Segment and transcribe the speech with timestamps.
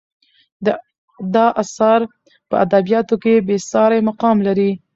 [1.35, 1.99] دا اثر
[2.49, 4.71] په ادبیاتو کې بې سارې مقام لري.